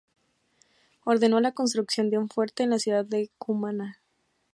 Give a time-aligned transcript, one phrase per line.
[1.03, 4.01] Ordenó la construcción de un fuerte en la ciudad de Cumaná.